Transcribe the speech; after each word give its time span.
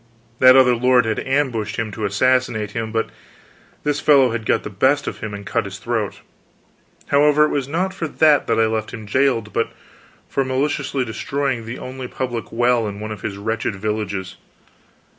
That 0.39 0.55
other 0.55 0.73
lord 0.75 1.05
had 1.05 1.19
ambushed 1.19 1.75
him 1.75 1.91
to 1.91 2.05
assassinate 2.05 2.71
him, 2.71 2.91
but 2.91 3.11
this 3.83 3.99
fellow 3.99 4.31
had 4.31 4.47
got 4.47 4.63
the 4.63 4.71
best 4.71 5.05
of 5.05 5.19
him 5.19 5.31
and 5.31 5.45
cut 5.45 5.65
his 5.65 5.77
throat. 5.77 6.21
However, 7.09 7.45
it 7.45 7.49
was 7.51 7.67
not 7.67 7.93
for 7.93 8.07
that 8.07 8.47
that 8.47 8.59
I 8.59 8.65
left 8.65 8.95
him 8.95 9.05
jailed, 9.05 9.53
but 9.53 9.69
for 10.27 10.43
maliciously 10.43 11.05
destroying 11.05 11.67
the 11.67 11.77
only 11.77 12.07
public 12.07 12.51
well 12.51 12.87
in 12.87 12.99
one 12.99 13.11
of 13.11 13.21
his 13.21 13.37
wretched 13.37 13.75
villages. 13.75 14.37